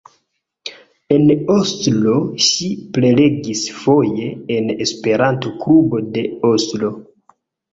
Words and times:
En 1.17 1.27
Oslo 1.55 2.15
ŝi 2.47 2.69
prelegis 2.97 3.63
foje 3.83 4.31
en 4.57 4.73
Esperanto-klubo 4.87 6.05
de 6.17 6.25
Oslo. 6.55 6.91